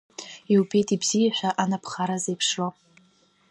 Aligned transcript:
Иубеит 0.53 0.89
ибзиашәа 0.95 1.49
анаԥхара 1.63 2.17
зеиԥшроу! 2.23 2.71